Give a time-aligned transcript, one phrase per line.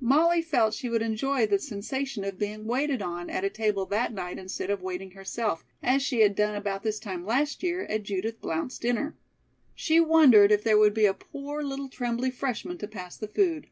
[0.00, 4.36] Molly felt she would enjoy the sensation of being waited on at table that night
[4.36, 8.40] instead of waiting herself, as she had done about this time last year at Judith
[8.40, 9.16] Blount's dinner.
[9.76, 13.68] She wondered if there would be a poor little trembly freshman to pass the food.